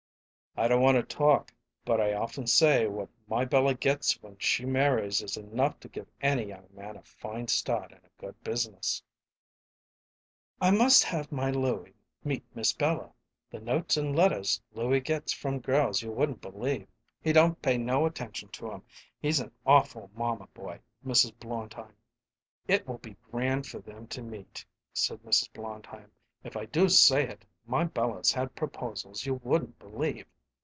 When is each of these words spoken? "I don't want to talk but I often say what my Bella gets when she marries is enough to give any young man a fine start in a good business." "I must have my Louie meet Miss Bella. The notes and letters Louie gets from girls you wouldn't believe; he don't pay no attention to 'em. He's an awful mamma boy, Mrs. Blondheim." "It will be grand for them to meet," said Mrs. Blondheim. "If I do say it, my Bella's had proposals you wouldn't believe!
"I 0.57 0.67
don't 0.67 0.81
want 0.81 0.97
to 0.97 1.03
talk 1.03 1.53
but 1.85 2.01
I 2.01 2.13
often 2.13 2.45
say 2.45 2.85
what 2.85 3.07
my 3.25 3.45
Bella 3.45 3.73
gets 3.73 4.21
when 4.21 4.37
she 4.37 4.65
marries 4.65 5.21
is 5.21 5.37
enough 5.37 5.79
to 5.79 5.87
give 5.87 6.09
any 6.19 6.49
young 6.49 6.67
man 6.73 6.97
a 6.97 7.01
fine 7.03 7.47
start 7.47 7.93
in 7.93 7.99
a 7.99 8.11
good 8.19 8.43
business." 8.43 9.01
"I 10.59 10.71
must 10.71 11.05
have 11.05 11.31
my 11.31 11.51
Louie 11.51 11.93
meet 12.25 12.43
Miss 12.53 12.73
Bella. 12.73 13.13
The 13.49 13.61
notes 13.61 13.95
and 13.95 14.13
letters 14.13 14.61
Louie 14.73 14.99
gets 14.99 15.31
from 15.31 15.61
girls 15.61 16.01
you 16.01 16.11
wouldn't 16.11 16.41
believe; 16.41 16.89
he 17.23 17.31
don't 17.31 17.61
pay 17.61 17.77
no 17.77 18.05
attention 18.05 18.49
to 18.49 18.73
'em. 18.73 18.83
He's 19.21 19.39
an 19.39 19.53
awful 19.65 20.11
mamma 20.13 20.47
boy, 20.47 20.81
Mrs. 21.05 21.33
Blondheim." 21.39 21.95
"It 22.67 22.85
will 22.85 22.97
be 22.97 23.15
grand 23.31 23.67
for 23.67 23.79
them 23.79 24.05
to 24.07 24.21
meet," 24.21 24.65
said 24.91 25.21
Mrs. 25.23 25.53
Blondheim. 25.53 26.11
"If 26.43 26.57
I 26.57 26.65
do 26.65 26.89
say 26.89 27.25
it, 27.25 27.45
my 27.65 27.85
Bella's 27.85 28.33
had 28.33 28.53
proposals 28.53 29.25
you 29.25 29.35
wouldn't 29.35 29.79
believe! 29.79 30.25